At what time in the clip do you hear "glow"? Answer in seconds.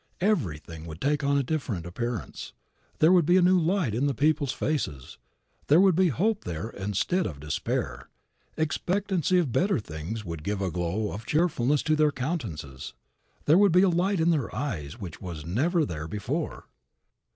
10.71-11.11